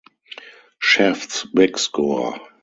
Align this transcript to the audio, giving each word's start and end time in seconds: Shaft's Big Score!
Shaft's 0.79 1.43
Big 1.45 1.77
Score! 1.77 2.39